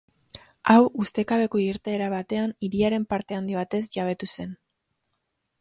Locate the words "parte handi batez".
3.15-3.83